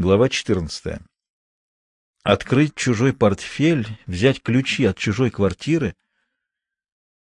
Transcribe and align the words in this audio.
Глава 0.00 0.30
14. 0.30 0.98
Открыть 2.22 2.74
чужой 2.74 3.12
портфель, 3.12 3.86
взять 4.06 4.42
ключи 4.42 4.86
от 4.86 4.96
чужой 4.96 5.30
квартиры. 5.30 5.94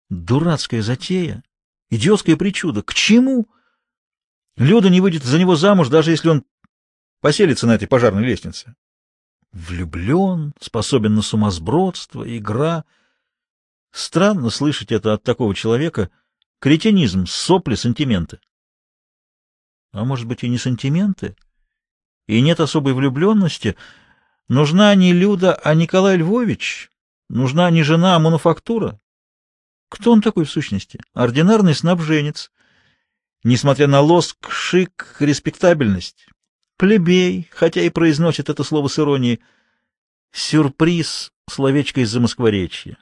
Дурацкая 0.07 0.81
затея, 0.81 1.43
идиотская 1.89 2.37
причуда. 2.37 2.81
К 2.81 2.93
чему? 2.93 3.49
Люда 4.55 4.89
не 4.89 5.01
выйдет 5.01 5.25
за 5.25 5.37
него 5.37 5.57
замуж, 5.57 5.89
даже 5.89 6.11
если 6.11 6.29
он 6.29 6.45
поселится 7.19 7.67
на 7.67 7.75
этой 7.75 7.89
пожарной 7.89 8.23
лестнице. 8.23 8.73
Влюблен, 9.51 10.53
способен 10.61 11.15
на 11.15 11.21
сумасбродство, 11.21 12.23
игра. 12.37 12.85
Странно 13.91 14.49
слышать 14.49 14.93
это 14.93 15.11
от 15.11 15.23
такого 15.23 15.53
человека. 15.53 16.09
Кретинизм, 16.59 17.25
сопли, 17.25 17.75
сантименты. 17.75 18.39
А 19.91 20.05
может 20.05 20.27
быть 20.27 20.45
и 20.45 20.47
не 20.47 20.57
сантименты? 20.57 21.35
И 22.29 22.41
нет 22.41 22.59
особой 22.59 22.93
влюбленности. 22.93 23.75
Нужна 24.49 24.93
не 24.93 25.13
Люда, 25.13 25.55
а 25.55 25.73
Николай 25.73 26.15
Львович. 26.17 26.91
Нужна 27.27 27.71
не 27.71 27.81
жена, 27.81 28.15
а 28.15 28.19
мануфактура. 28.19 28.99
Кто 29.89 30.11
он 30.11 30.21
такой 30.21 30.45
в 30.45 30.51
сущности? 30.51 30.99
Ординарный 31.15 31.73
снабженец. 31.73 32.51
Несмотря 33.43 33.87
на 33.87 34.01
лоск, 34.01 34.51
шик, 34.51 35.15
респектабельность. 35.19 36.27
Плебей, 36.77 37.49
хотя 37.49 37.81
и 37.81 37.89
произносит 37.89 38.47
это 38.47 38.63
слово 38.63 38.89
с 38.89 38.99
иронией. 38.99 39.39
Сюрприз, 40.31 41.31
словечко 41.49 42.01
из-за 42.01 42.19
Москворечья. 42.19 42.99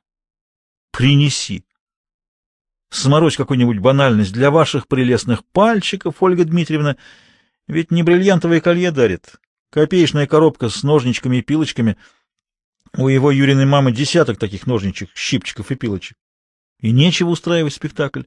Принеси. 0.94 1.66
Сморозь 2.90 3.36
какую-нибудь 3.36 3.80
банальность 3.80 4.32
для 4.32 4.52
ваших 4.52 4.88
прелестных 4.88 5.44
пальчиков, 5.44 6.24
Ольга 6.24 6.46
Дмитриевна, 6.46 6.96
ведь 7.68 7.92
не 7.92 8.04
бриллиантовое 8.04 8.62
колье 8.62 8.92
дарит. 8.92 9.36
Копеечная 9.70 10.28
коробка 10.28 10.70
с 10.70 10.84
ножничками 10.84 11.38
и 11.38 11.42
пилочками. 11.42 11.98
У 12.96 13.10
его 13.10 13.32
Юриной 13.32 13.66
мамы 13.66 13.92
десяток 13.92 14.40
таких 14.40 14.66
ножничек, 14.66 15.10
щипчиков 15.14 15.72
и 15.72 15.76
пилочек. 15.76 16.18
И 16.80 16.92
нечего 16.92 17.30
устраивать 17.30 17.74
спектакль. 17.74 18.24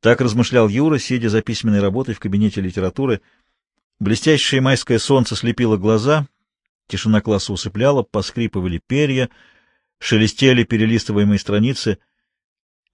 Так 0.00 0.20
размышлял 0.20 0.68
Юра, 0.68 0.98
сидя 0.98 1.28
за 1.28 1.42
письменной 1.42 1.80
работой 1.80 2.14
в 2.14 2.20
кабинете 2.20 2.60
литературы. 2.60 3.20
Блестящее 3.98 4.60
майское 4.60 5.00
солнце 5.00 5.34
слепило 5.34 5.76
глаза, 5.76 6.28
тишина 6.86 7.20
класса 7.20 7.52
усыпляла, 7.52 8.04
поскрипывали 8.04 8.80
перья, 8.86 9.28
шелестели 9.98 10.62
перелистываемые 10.62 11.40
страницы. 11.40 11.98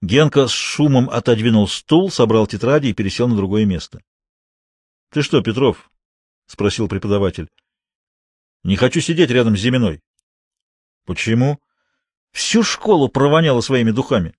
Генка 0.01 0.47
с 0.47 0.51
шумом 0.51 1.07
отодвинул 1.11 1.67
стул, 1.67 2.09
собрал 2.09 2.47
тетради 2.47 2.87
и 2.87 2.93
пересел 2.93 3.27
на 3.27 3.35
другое 3.35 3.65
место.— 3.65 4.01
Ты 5.15 5.21
что, 5.21 5.41
Петров?— 5.41 5.89
спросил 6.45 6.89
преподаватель.— 6.89 7.47
Не 8.65 8.75
хочу 8.75 8.99
сидеть 8.99 9.29
рядом 9.29 9.55
с 9.55 9.61
Зиминой.— 9.61 10.01
Почему?— 11.05 11.61
Всю 12.33 12.63
школу 12.63 13.07
провоняло 13.07 13.61
своими 13.61 13.91
духами. 13.91 14.35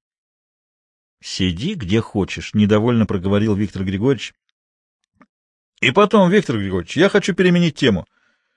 —Сиди 1.22 1.72
где 1.72 2.02
хочешь,— 2.02 2.52
недовольно 2.52 3.06
проговорил 3.06 3.54
Виктор 3.54 3.84
Григорьевич.— 3.84 4.34
И 5.80 5.92
потом, 5.92 6.30
Виктор 6.30 6.58
Григорьевич, 6.58 6.98
я 6.98 7.08
хочу 7.08 7.34
переменить 7.34 7.77
тему. 7.77 8.06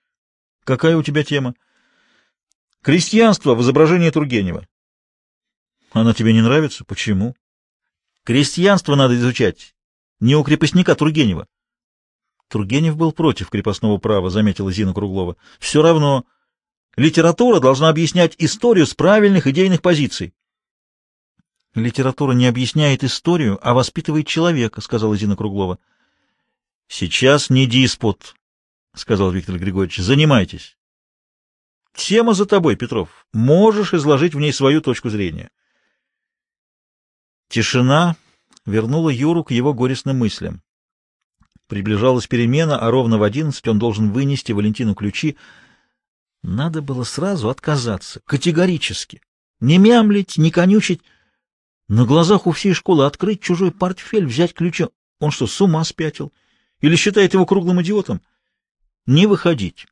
—Какая 0.66 0.98
у 0.98 1.04
тебя 1.04 1.24
тема?— 1.24 1.56
Крестьянство 2.82 3.56
в 3.56 3.62
изображении 3.62 4.10
Тургенева.— 4.10 4.68
Она 5.94 6.14
тебе 6.14 6.34
не 6.34 6.42
нравится? 6.42 6.84
Почему?— 6.84 7.38
Крестьянство 8.26 8.96
надо 8.96 9.16
изучать. 9.16 9.74
Не 10.20 10.36
у 10.36 10.44
крепостника 10.44 10.96
Тургенева. 10.96 11.48
Тургенев 12.50 12.98
был 12.98 13.12
против 13.12 13.50
крепостного 13.50 13.98
права, 14.00 14.30
заметила 14.30 14.72
Зина 14.72 14.94
Круглова. 14.94 15.38
Все 15.60 15.82
равно 15.82 16.26
литература 16.98 17.60
должна 17.60 17.90
объяснять 17.90 18.36
историю 18.40 18.88
с 18.88 18.96
правильных 18.96 19.46
идейных 19.48 19.82
позиций. 19.82 20.34
Литература 21.76 22.34
не 22.34 22.48
объясняет 22.48 23.04
историю, 23.04 23.60
а 23.62 23.76
воспитывает 23.76 24.28
человека, 24.28 24.82
сказала 24.82 25.16
Зина 25.16 25.36
Круглова. 25.36 25.78
Сейчас 26.88 27.52
не 27.52 27.68
диспут, 27.68 28.36
сказал 28.96 29.30
Виктор 29.30 29.60
Григорьевич. 29.60 29.98
Занимайтесь. 29.98 30.76
Тема 31.94 32.34
за 32.34 32.48
тобой, 32.48 32.76
Петров. 32.76 33.28
Можешь 33.32 33.94
изложить 33.94 34.34
в 34.34 34.40
ней 34.40 34.52
свою 34.52 34.82
точку 34.82 35.12
зрения. 35.12 35.52
Тишина 37.48 38.16
вернула 38.66 39.10
Юру 39.10 39.44
к 39.44 39.52
его 39.52 39.76
горестным 39.76 40.18
мыслям. 40.18 40.64
Приближалась 41.70 42.26
перемена, 42.26 42.80
а 42.80 42.90
ровно 42.90 43.20
в 43.20 43.24
одиннадцать 43.24 43.68
он 43.68 43.78
должен 43.78 44.12
вынести 44.12 44.52
Валентину 44.52 44.96
ключи. 44.96 45.38
Надо 46.42 46.82
было 46.82 47.04
сразу 47.04 47.48
отказаться, 47.48 48.22
категорически. 48.26 49.22
Не 49.60 49.78
мямлить, 49.78 50.40
не 50.40 50.50
конючить. 50.50 51.02
На 51.88 52.06
глазах 52.06 52.48
у 52.48 52.52
всей 52.52 52.74
школы 52.74 53.06
открыть 53.06 53.42
чужой 53.42 53.72
портфель, 53.72 54.26
взять 54.26 54.56
ключи. 54.56 54.88
Он 55.20 55.30
что, 55.30 55.46
с 55.46 55.62
ума 55.62 55.84
спятил? 55.84 56.34
Или 56.82 56.96
считает 56.96 57.36
его 57.36 57.46
круглым 57.46 57.84
идиотом? 57.84 58.24
Не 59.06 59.28
выходить. 59.28 59.86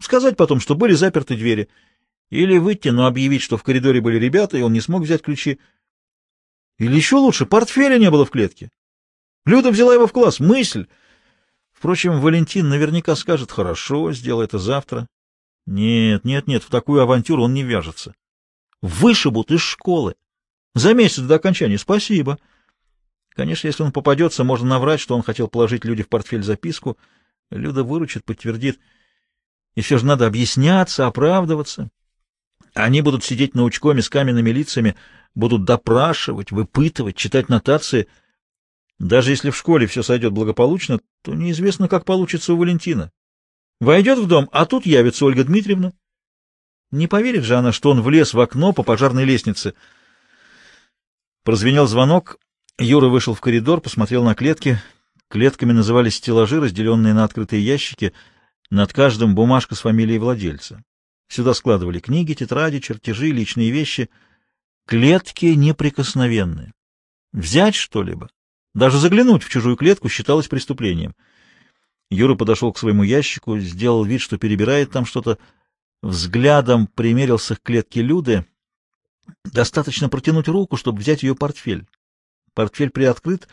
Сказать 0.00 0.36
потом, 0.36 0.60
что 0.60 0.76
были 0.76 0.92
заперты 0.92 1.34
двери. 1.34 1.68
Или 2.30 2.58
выйти, 2.58 2.90
но 2.90 3.06
объявить, 3.06 3.42
что 3.42 3.56
в 3.56 3.64
коридоре 3.64 4.00
были 4.00 4.18
ребята, 4.18 4.56
и 4.56 4.62
он 4.62 4.72
не 4.72 4.80
смог 4.80 5.02
взять 5.02 5.22
ключи. 5.22 5.58
Или 6.78 6.94
еще 6.94 7.16
лучше, 7.16 7.44
портфеля 7.44 7.98
не 7.98 8.08
было 8.08 8.24
в 8.24 8.30
клетке. 8.30 8.70
Люда 9.44 9.72
взяла 9.72 9.94
его 9.94 10.06
в 10.06 10.12
класс. 10.12 10.38
Мысль! 10.38 10.86
Впрочем, 11.78 12.20
Валентин 12.20 12.68
наверняка 12.68 13.14
скажет 13.14 13.52
«хорошо, 13.52 14.12
сделай 14.12 14.46
это 14.46 14.58
завтра». 14.58 15.06
Нет, 15.64 16.24
нет, 16.24 16.48
нет, 16.48 16.64
в 16.64 16.70
такую 16.70 17.00
авантюру 17.00 17.44
он 17.44 17.54
не 17.54 17.62
вяжется. 17.62 18.16
Вышибут 18.82 19.52
из 19.52 19.60
школы. 19.60 20.16
За 20.74 20.92
месяц 20.92 21.22
до 21.22 21.36
окончания. 21.36 21.78
Спасибо. 21.78 22.40
Конечно, 23.28 23.68
если 23.68 23.84
он 23.84 23.92
попадется, 23.92 24.42
можно 24.42 24.66
наврать, 24.66 24.98
что 24.98 25.14
он 25.14 25.22
хотел 25.22 25.46
положить 25.46 25.84
Люде 25.84 26.02
в 26.02 26.08
портфель 26.08 26.42
записку. 26.42 26.98
Люда 27.52 27.84
выручит, 27.84 28.24
подтвердит. 28.24 28.80
И 29.76 29.80
все 29.80 29.98
же 29.98 30.06
надо 30.06 30.26
объясняться, 30.26 31.06
оправдываться. 31.06 31.90
Они 32.74 33.02
будут 33.02 33.22
сидеть 33.22 33.54
на 33.54 33.62
учкоме 33.62 34.02
с 34.02 34.08
каменными 34.08 34.50
лицами, 34.50 34.96
будут 35.36 35.64
допрашивать, 35.64 36.50
выпытывать, 36.50 37.14
читать 37.14 37.48
нотации— 37.48 38.08
даже 38.98 39.30
если 39.30 39.50
в 39.50 39.56
школе 39.56 39.86
все 39.86 40.02
сойдет 40.02 40.32
благополучно, 40.32 41.00
то 41.22 41.34
неизвестно, 41.34 41.88
как 41.88 42.04
получится 42.04 42.52
у 42.52 42.56
Валентина. 42.56 43.12
Войдет 43.80 44.18
в 44.18 44.26
дом, 44.26 44.48
а 44.52 44.66
тут 44.66 44.86
явится 44.86 45.24
Ольга 45.24 45.44
Дмитриевна. 45.44 45.92
Не 46.90 47.06
поверит 47.06 47.44
же 47.44 47.56
она, 47.56 47.70
что 47.70 47.90
он 47.90 48.02
влез 48.02 48.34
в 48.34 48.40
окно 48.40 48.72
по 48.72 48.82
пожарной 48.82 49.24
лестнице. 49.24 49.74
Прозвенел 51.44 51.86
звонок. 51.86 52.38
Юра 52.78 53.08
вышел 53.08 53.34
в 53.34 53.40
коридор, 53.40 53.80
посмотрел 53.80 54.24
на 54.24 54.34
клетки. 54.34 54.80
Клетками 55.28 55.72
назывались 55.72 56.16
стеллажи, 56.16 56.60
разделенные 56.60 57.14
на 57.14 57.24
открытые 57.24 57.64
ящики. 57.64 58.14
Над 58.70 58.92
каждым 58.92 59.34
бумажка 59.34 59.74
с 59.74 59.80
фамилией 59.80 60.18
владельца. 60.18 60.82
Сюда 61.28 61.54
складывали 61.54 62.00
книги, 62.00 62.32
тетради, 62.34 62.80
чертежи, 62.80 63.30
личные 63.30 63.70
вещи. 63.70 64.10
Клетки 64.86 65.46
неприкосновенные. 65.46 66.72
Взять 67.32 67.74
что-либо 67.74 68.30
даже 68.78 68.98
заглянуть 68.98 69.42
в 69.42 69.50
чужую 69.50 69.76
клетку 69.76 70.08
считалось 70.08 70.48
преступлением. 70.48 71.14
Юра 72.10 72.36
подошел 72.36 72.72
к 72.72 72.78
своему 72.78 73.02
ящику, 73.02 73.58
сделал 73.58 74.04
вид, 74.04 74.20
что 74.20 74.38
перебирает 74.38 74.90
там 74.90 75.04
что-то, 75.04 75.38
взглядом 76.02 76.86
примерился 76.86 77.56
к 77.56 77.62
клетке 77.62 78.00
Люды. 78.00 78.46
Достаточно 79.44 80.08
протянуть 80.08 80.48
руку, 80.48 80.76
чтобы 80.76 81.00
взять 81.00 81.22
ее 81.22 81.34
портфель. 81.34 81.86
Портфель 82.54 82.90
приоткрыт, 82.90 83.48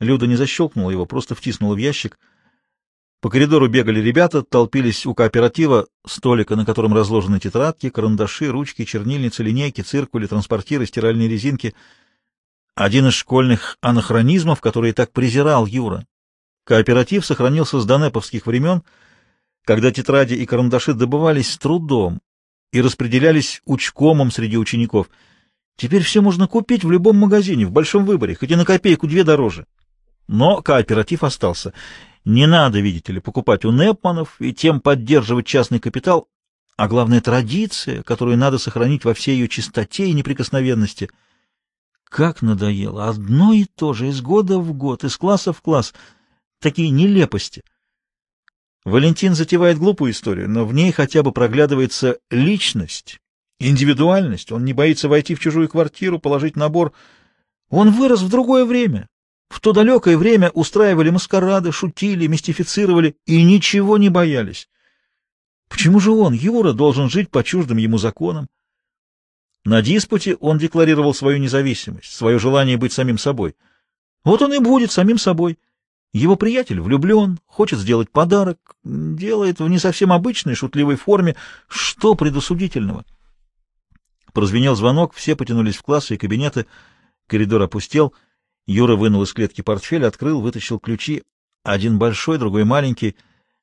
Люда 0.00 0.26
не 0.26 0.34
защелкнула 0.34 0.90
его, 0.90 1.06
просто 1.06 1.34
втиснула 1.34 1.74
в 1.74 1.78
ящик. 1.78 2.18
По 3.20 3.30
коридору 3.30 3.68
бегали 3.68 4.00
ребята, 4.00 4.42
толпились 4.42 5.06
у 5.06 5.14
кооператива, 5.14 5.86
столика, 6.06 6.56
на 6.56 6.66
котором 6.66 6.92
разложены 6.92 7.38
тетрадки, 7.40 7.88
карандаши, 7.88 8.48
ручки, 8.48 8.84
чернильницы, 8.84 9.42
линейки, 9.42 9.82
циркули, 9.82 10.26
транспортиры, 10.26 10.86
стиральные 10.86 11.28
резинки— 11.28 11.74
один 12.76 13.08
из 13.08 13.14
школьных 13.14 13.78
анахронизмов, 13.80 14.60
которые 14.60 14.92
так 14.92 15.10
презирал 15.10 15.66
Юра. 15.66 16.06
Кооператив 16.64 17.24
сохранился 17.24 17.80
с 17.80 17.86
донеповских 17.86 18.46
времен, 18.46 18.82
когда 19.64 19.90
тетради 19.90 20.34
и 20.34 20.44
карандаши 20.44 20.92
добывались 20.92 21.52
с 21.52 21.58
трудом 21.58 22.20
и 22.72 22.82
распределялись 22.82 23.62
учкомом 23.64 24.30
среди 24.30 24.58
учеников. 24.58 25.08
Теперь 25.76 26.02
все 26.02 26.20
можно 26.20 26.46
купить 26.46 26.84
в 26.84 26.90
любом 26.90 27.16
магазине, 27.16 27.66
в 27.66 27.72
большом 27.72 28.04
выборе, 28.04 28.34
хоть 28.34 28.50
и 28.50 28.56
на 28.56 28.66
копейку 28.66 29.06
две 29.06 29.24
дороже. 29.24 29.66
Но 30.28 30.60
кооператив 30.60 31.24
остался. 31.24 31.72
Не 32.26 32.46
надо, 32.46 32.80
видите 32.80 33.12
ли, 33.12 33.20
покупать 33.20 33.64
у 33.64 33.72
Непманов 33.72 34.36
и 34.38 34.52
тем 34.52 34.80
поддерживать 34.80 35.46
частный 35.46 35.80
капитал, 35.80 36.28
а 36.76 36.88
главное 36.88 37.22
традиция, 37.22 38.02
которую 38.02 38.36
надо 38.36 38.58
сохранить 38.58 39.04
во 39.04 39.14
всей 39.14 39.36
ее 39.38 39.48
чистоте 39.48 40.08
и 40.08 40.12
неприкосновенности— 40.12 41.08
как 42.08 42.42
надоело! 42.42 43.08
Одно 43.08 43.52
и 43.52 43.64
то 43.64 43.92
же, 43.92 44.08
из 44.08 44.20
года 44.20 44.58
в 44.58 44.72
год, 44.72 45.04
из 45.04 45.16
класса 45.16 45.52
в 45.52 45.60
класс. 45.60 45.94
Такие 46.60 46.90
нелепости. 46.90 47.62
Валентин 48.84 49.34
затевает 49.34 49.78
глупую 49.78 50.12
историю, 50.12 50.48
но 50.48 50.64
в 50.64 50.72
ней 50.72 50.92
хотя 50.92 51.22
бы 51.22 51.32
проглядывается 51.32 52.18
личность, 52.30 53.18
индивидуальность. 53.58 54.52
Он 54.52 54.64
не 54.64 54.72
боится 54.72 55.08
войти 55.08 55.34
в 55.34 55.40
чужую 55.40 55.68
квартиру, 55.68 56.20
положить 56.20 56.56
набор. 56.56 56.92
Он 57.68 57.90
вырос 57.90 58.22
в 58.22 58.30
другое 58.30 58.64
время. 58.64 59.08
В 59.48 59.60
то 59.60 59.72
далекое 59.72 60.16
время 60.16 60.50
устраивали 60.50 61.10
маскарады, 61.10 61.72
шутили, 61.72 62.26
мистифицировали 62.26 63.16
и 63.26 63.42
ничего 63.42 63.98
не 63.98 64.08
боялись. 64.08 64.68
Почему 65.68 66.00
же 66.00 66.12
он, 66.12 66.32
Юра, 66.32 66.72
должен 66.72 67.10
жить 67.10 67.30
по 67.30 67.42
чуждым 67.42 67.78
ему 67.78 67.98
законам? 67.98 68.46
На 69.66 69.82
диспуте 69.82 70.36
он 70.36 70.58
декларировал 70.58 71.12
свою 71.12 71.38
независимость, 71.38 72.12
свое 72.12 72.38
желание 72.38 72.76
быть 72.76 72.92
самим 72.92 73.18
собой. 73.18 73.56
Вот 74.22 74.40
он 74.40 74.52
и 74.52 74.60
будет 74.60 74.92
самим 74.92 75.18
собой. 75.18 75.58
Его 76.12 76.36
приятель 76.36 76.80
влюблен, 76.80 77.40
хочет 77.46 77.80
сделать 77.80 78.08
подарок, 78.08 78.58
делает 78.84 79.58
в 79.58 79.68
не 79.68 79.80
совсем 79.80 80.12
обычной 80.12 80.54
шутливой 80.54 80.94
форме. 80.94 81.34
Что 81.66 82.14
предусудительного? 82.14 83.04
Прозвенел 84.32 84.76
звонок, 84.76 85.14
все 85.14 85.34
потянулись 85.34 85.76
в 85.76 85.82
классы 85.82 86.14
и 86.14 86.16
кабинеты. 86.16 86.66
Коридор 87.26 87.60
опустел. 87.60 88.14
Юра 88.68 88.94
вынул 88.94 89.24
из 89.24 89.32
клетки 89.32 89.62
портфель, 89.62 90.06
открыл, 90.06 90.40
вытащил 90.42 90.78
ключи. 90.78 91.24
Один 91.64 91.98
большой, 91.98 92.38
другой 92.38 92.62
маленький, 92.62 93.16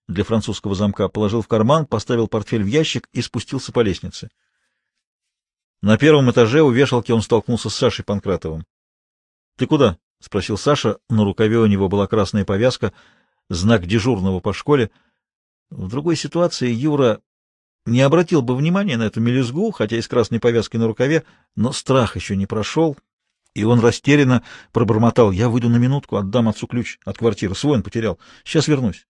для 0.09 0.25
французского 0.25 0.75
замка, 0.75 1.07
положил 1.07 1.41
в 1.41 1.47
карман, 1.47 1.85
поставил 1.85 2.27
портфель 2.27 2.63
в 2.63 2.67
ящик 2.67 3.07
и 3.13 3.21
спустился 3.21 3.71
по 3.71 3.79
лестнице. 3.79 4.29
На 5.83 5.97
первом 5.97 6.31
этаже 6.31 6.61
у 6.61 6.71
вешалки 6.71 7.11
он 7.11 7.21
столкнулся 7.21 7.69
с 7.69 7.75
Сашей 7.75 8.05
Панкратовым.— 8.05 8.65
Ты 9.57 9.67
куда?— 9.67 9.97
спросил 10.21 10.57
Саша. 10.57 10.97
На 11.09 11.25
рукаве 11.25 11.57
у 11.57 11.65
него 11.65 11.89
была 11.89 12.07
красная 12.07 12.45
повязка, 12.45 12.93
знак 13.49 13.85
дежурного 13.85 14.39
по 14.39 14.53
школе. 14.53 14.91
В 15.69 15.89
другой 15.89 16.15
ситуации 16.15 16.71
Юра 16.71 17.19
не 17.85 17.99
обратил 17.99 18.41
бы 18.41 18.55
внимания 18.55 18.95
на 18.95 19.03
эту 19.03 19.19
мелюзгу, 19.19 19.71
хотя 19.71 19.97
и 19.97 20.01
с 20.01 20.07
красной 20.07 20.39
повязкой 20.39 20.77
на 20.77 20.87
рукаве, 20.87 21.25
но 21.57 21.73
страх 21.73 22.15
еще 22.15 22.37
не 22.37 22.45
прошел, 22.45 22.95
и 23.53 23.65
он 23.65 23.81
растерянно 23.81 24.41
пробормотал. 24.71 25.31
«Я 25.31 25.49
выйду 25.49 25.67
на 25.67 25.75
минутку, 25.75 26.15
отдам 26.15 26.47
отцу 26.47 26.65
ключ 26.65 26.97
от 27.03 27.17
квартиры. 27.17 27.55
Свой 27.55 27.75
он 27.75 27.83
потерял. 27.83 28.19
Сейчас 28.45 28.69
вернусь». 28.69 29.05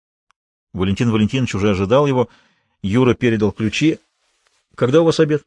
Валентин 0.74 1.10
Валентинович 1.10 1.56
уже 1.56 1.72
ожидал 1.72 2.06
его. 2.06 2.30
Юра 2.84 3.16
передал 3.16 3.54
ключи. 3.54 3.98
«Когда 4.76 5.02
у 5.02 5.06
вас 5.06 5.20
обед?» 5.20 5.42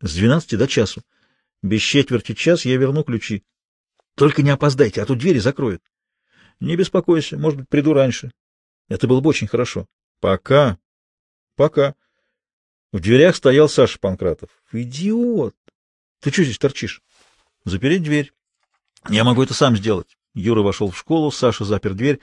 «С 0.00 0.14
двенадцати 0.14 0.56
до 0.56 0.66
часу. 0.66 1.02
Без 1.62 1.80
четверти 1.82 2.34
час 2.34 2.64
я 2.64 2.76
верну 2.76 3.02
ключи». 3.04 3.44
Только 4.16 4.42
не 4.42 4.50
опоздайте, 4.50 5.02
а 5.02 5.06
то 5.06 5.14
двери 5.14 5.38
закроют. 5.38 5.82
Не 6.58 6.74
беспокойся, 6.74 7.36
может 7.36 7.60
быть, 7.60 7.68
приду 7.68 7.92
раньше. 7.92 8.32
Это 8.88 9.06
было 9.06 9.20
бы 9.20 9.28
очень 9.28 9.46
хорошо. 9.46 9.86
Пока. 10.20 10.78
Пока. 11.54 11.94
В 12.92 13.00
дверях 13.00 13.36
стоял 13.36 13.68
Саша 13.68 13.98
Панкратов. 13.98 14.48
Идиот! 14.72 15.54
Ты 16.20 16.32
что 16.32 16.44
здесь 16.44 16.58
торчишь? 16.58 17.02
Запереть 17.64 18.02
дверь. 18.02 18.32
Я 19.10 19.22
могу 19.22 19.42
это 19.42 19.52
сам 19.52 19.76
сделать. 19.76 20.16
Юра 20.34 20.62
вошел 20.62 20.90
в 20.90 20.98
школу, 20.98 21.30
Саша 21.30 21.64
запер 21.64 21.92
дверь. 21.92 22.20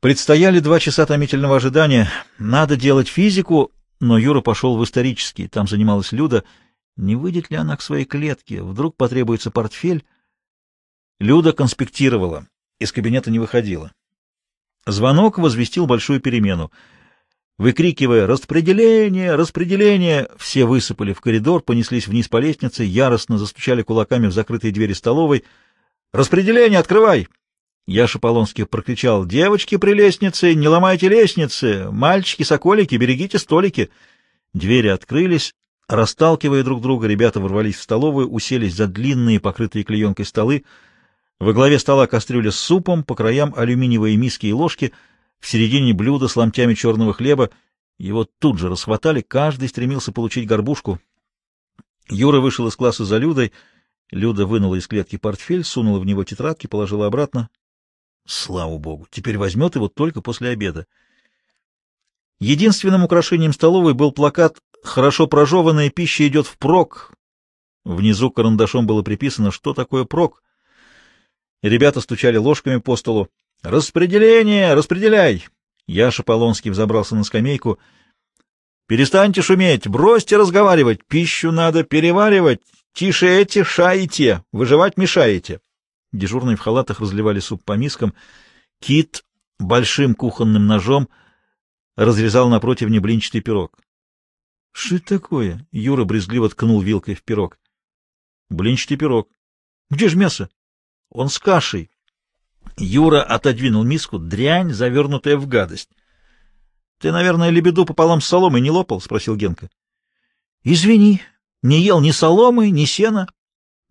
Предстояли 0.00 0.60
два 0.60 0.80
часа 0.80 1.04
томительного 1.04 1.56
ожидания. 1.56 2.10
Надо 2.38 2.76
делать 2.76 3.08
физику, 3.08 3.70
но 4.00 4.18
Юра 4.18 4.40
пошел 4.40 4.76
в 4.76 4.84
исторический. 4.84 5.48
Там 5.48 5.66
занималась 5.66 6.12
Люда. 6.12 6.44
Не 6.96 7.16
выйдет 7.16 7.50
ли 7.50 7.56
она 7.56 7.76
к 7.76 7.82
своей 7.82 8.04
клетке? 8.04 8.62
Вдруг 8.62 8.96
потребуется 8.96 9.50
портфель? 9.50 10.04
Люда 11.20 11.52
конспектировала, 11.52 12.46
из 12.78 12.92
кабинета 12.92 13.30
не 13.30 13.38
выходила. 13.38 13.92
Звонок 14.86 15.38
возвестил 15.38 15.86
большую 15.86 16.20
перемену. 16.20 16.70
Выкрикивая 17.56 18.26
«Распределение! 18.26 19.36
Распределение!», 19.36 20.28
все 20.36 20.64
высыпали 20.64 21.12
в 21.12 21.20
коридор, 21.20 21.62
понеслись 21.62 22.08
вниз 22.08 22.28
по 22.28 22.38
лестнице, 22.38 22.82
яростно 22.82 23.38
застучали 23.38 23.82
кулаками 23.82 24.26
в 24.26 24.32
закрытые 24.32 24.72
двери 24.72 24.92
столовой. 24.92 25.44
«Распределение! 26.12 26.80
Открывай!» 26.80 27.28
Яша 27.86 28.18
Полонский 28.18 28.64
прокричал 28.64 29.26
«Девочки 29.26 29.76
при 29.76 29.92
лестнице, 29.92 30.54
не 30.54 30.68
ломайте 30.68 31.08
лестницы! 31.08 31.90
Мальчики-соколики, 31.90 32.94
берегите 32.94 33.38
столики!» 33.38 33.90
Двери 34.54 34.88
открылись, 34.88 35.54
расталкивая 35.86 36.62
друг 36.62 36.80
друга, 36.80 37.06
ребята 37.06 37.40
ворвались 37.40 37.76
в 37.76 37.82
столовую, 37.82 38.30
уселись 38.30 38.74
за 38.74 38.86
длинные, 38.86 39.38
покрытые 39.38 39.84
клеенкой 39.84 40.24
столы, 40.24 40.64
во 41.38 41.52
главе 41.52 41.78
стола 41.78 42.06
кастрюля 42.06 42.50
с 42.50 42.56
супом, 42.56 43.04
по 43.04 43.14
краям 43.14 43.52
алюминиевые 43.54 44.16
миски 44.16 44.46
и 44.46 44.52
ложки, 44.52 44.92
в 45.40 45.46
середине 45.46 45.92
блюдо 45.92 46.26
с 46.28 46.36
ломтями 46.36 46.72
черного 46.74 47.12
хлеба. 47.12 47.50
Его 47.98 48.24
тут 48.24 48.58
же 48.58 48.70
расхватали, 48.70 49.20
каждый 49.20 49.68
стремился 49.68 50.10
получить 50.10 50.46
горбушку. 50.46 51.00
Юра 52.08 52.40
вышел 52.40 52.66
из 52.66 52.76
класса 52.76 53.04
за 53.04 53.18
Людой. 53.18 53.52
Люда 54.10 54.46
вынула 54.46 54.76
из 54.76 54.86
клетки 54.86 55.16
портфель, 55.16 55.64
сунула 55.64 55.98
в 55.98 56.06
него 56.06 56.24
тетрадки, 56.24 56.66
положила 56.66 57.06
обратно. 57.06 57.50
Слава 58.26 58.78
богу, 58.78 59.06
теперь 59.10 59.36
возьмет 59.36 59.74
его 59.74 59.88
только 59.88 60.22
после 60.22 60.50
обеда. 60.50 60.86
Единственным 62.40 63.04
украшением 63.04 63.52
столовой 63.52 63.94
был 63.94 64.12
плакат 64.12 64.58
«Хорошо 64.82 65.26
прожеванная 65.26 65.90
пища 65.90 66.26
идет 66.26 66.46
впрок». 66.46 67.12
Внизу 67.84 68.30
карандашом 68.30 68.86
было 68.86 69.02
приписано, 69.02 69.50
что 69.50 69.74
такое 69.74 70.04
прок. 70.04 70.42
Ребята 71.62 72.00
стучали 72.00 72.36
ложками 72.36 72.78
по 72.78 72.96
столу. 72.96 73.28
«Распределение! 73.62 74.74
Распределяй!» 74.74 75.46
Яша 75.86 76.22
Полонский 76.22 76.70
взобрался 76.70 77.14
на 77.14 77.24
скамейку. 77.24 77.78
«Перестаньте 78.86 79.42
шуметь! 79.42 79.86
Бросьте 79.86 80.36
разговаривать! 80.36 81.04
Пищу 81.06 81.52
надо 81.52 81.84
переваривать! 81.84 82.60
Тише 82.92 83.26
эти, 83.26 83.62
шаете! 83.62 84.44
Выживать 84.52 84.96
мешаете!» 84.96 85.60
Дежурные 86.14 86.54
в 86.56 86.60
халатах 86.60 87.00
разливали 87.00 87.40
суп 87.40 87.64
по 87.64 87.72
мискам. 87.72 88.14
Кит 88.78 89.24
большим 89.58 90.14
кухонным 90.14 90.68
ножом 90.68 91.08
разрезал 91.96 92.48
на 92.48 92.60
противне 92.60 93.00
блинчатый 93.00 93.40
пирог.— 93.40 93.76
Что 94.72 95.00
такое?— 95.00 95.66
Юра 95.72 96.04
брезгливо 96.04 96.48
ткнул 96.48 96.80
вилкой 96.80 97.16
в 97.16 97.24
пирог.— 97.24 97.58
Блинчатый 98.48 98.96
пирог.— 98.96 99.28
Где 99.90 100.08
же 100.08 100.16
мясо? 100.16 100.48
Он 101.10 101.28
с 101.28 101.40
кашей. 101.40 101.90
Юра 102.76 103.20
отодвинул 103.20 103.82
миску, 103.82 104.20
дрянь, 104.20 104.72
завернутая 104.72 105.36
в 105.36 105.48
гадость.— 105.48 105.90
Ты, 106.98 107.10
наверное, 107.10 107.50
лебеду 107.50 107.84
пополам 107.84 108.20
с 108.20 108.28
соломой 108.28 108.60
не 108.60 108.70
лопал?— 108.70 109.00
спросил 109.02 109.34
Генка.— 109.34 109.68
Извини, 110.62 111.22
не 111.62 111.80
ел 111.80 112.00
ни 112.00 112.12
соломы, 112.12 112.70
ни 112.70 112.84
сена.— 112.84 113.26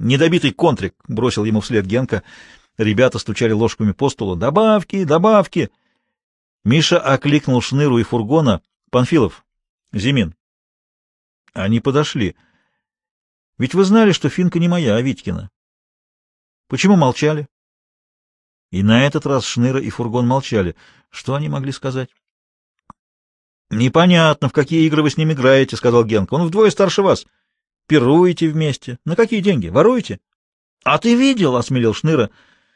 Недобитый 0.04 0.52
контрик,— 0.52 0.96
бросил 1.08 1.46
ему 1.46 1.62
вслед 1.62 1.86
Генка. 1.86 2.24
Ребята 2.78 3.20
стучали 3.20 3.54
ложками 3.54 3.94
по 3.94 4.10
столу.— 4.10 4.36
Добавки, 4.38 5.06
добавки! 5.06 5.72
Миша 6.66 7.00
окликнул 7.00 7.62
Шныру 7.62 7.98
и 7.98 8.04
фургона.— 8.04 8.62
Панфилов, 8.92 9.46
Зимин. 9.94 10.36
Они 11.54 11.80
подошли.— 11.80 12.36
Ведь 13.58 13.76
вы 13.76 13.86
знали, 13.86 14.12
что 14.12 14.28
Финка 14.28 14.60
не 14.60 14.68
моя, 14.68 14.98
а 14.98 15.02
Витькина. 15.02 15.50
Почему 16.68 16.98
молчали? 16.98 17.48
И 18.72 18.84
на 18.84 19.06
этот 19.06 19.26
раз 19.26 19.46
Шныра 19.46 19.80
и 19.80 19.90
Фургон 19.90 20.28
молчали. 20.28 20.76
Что 21.12 21.36
они 21.36 21.48
могли 21.48 21.72
сказать?— 21.72 22.10
Непонятно, 23.70 24.50
в 24.50 24.52
какие 24.52 24.86
игры 24.86 25.02
вы 25.02 25.12
с 25.12 25.16
ним 25.18 25.32
играете,— 25.32 25.76
сказал 25.78 26.04
Генка.— 26.04 26.34
Он 26.36 26.46
вдвое 26.46 26.72
старше 26.72 27.04
вас. 27.04 27.26
Пируете 27.88 28.50
вместе. 28.50 29.00
На 29.06 29.16
какие 29.16 29.42
деньги? 29.42 29.68
Воруете?— 29.68 30.20
А 30.84 30.98
ты 30.98 31.16
видел?— 31.16 31.56
осмелел 31.58 31.94
Шныра. 31.94 32.30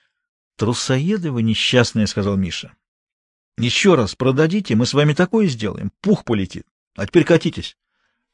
—Трусоеды 0.56 1.32
вы 1.32 1.44
несчастные,— 1.44 2.08
сказал 2.08 2.38
Миша.— 2.38 2.74
Еще 3.58 3.96
раз 3.96 4.16
продадите, 4.16 4.76
мы 4.76 4.86
с 4.86 4.94
вами 4.94 5.14
такое 5.14 5.48
сделаем. 5.48 5.92
Пух 6.02 6.24
полетит. 6.24 6.66
А 6.96 7.06
теперь 7.06 7.26
катитесь. 7.26 7.78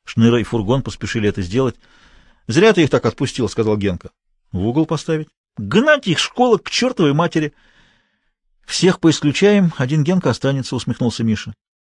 Шныра 0.05 0.39
и 0.39 0.43
Фургон 0.43 0.83
поспешили 0.83 1.27
это 1.27 1.41
сделать.— 1.41 1.75
Зря 2.47 2.73
ты 2.73 2.83
их 2.83 2.89
так 2.89 3.05
отпустил,— 3.05 3.49
сказал 3.49 3.77
Генка.— 3.77 4.11
В 4.51 4.67
угол 4.67 4.85
поставить. 4.85 5.29
Гнать 5.57 6.07
их 6.07 6.19
школа 6.19 6.57
к 6.57 6.69
чертовой 6.69 7.13
матери. 7.13 7.53
Всех 8.65 8.99
поисключаем, 8.99 9.73
один 9.77 10.03
Генка 10.03 10.29
останется, 10.29 10.75
усмехнулся 10.75 11.23
Миша. 11.23 11.53